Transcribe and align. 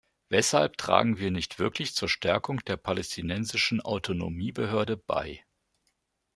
Weshalb 0.29 0.79
tragen 0.79 1.19
wir 1.19 1.29
nicht 1.29 1.59
wirklich 1.59 1.93
zur 1.93 2.09
Stärkung 2.09 2.57
der 2.65 2.75
Palästinensischen 2.75 3.81
Autonomiebehörde 3.81 4.97
bei? 4.97 5.45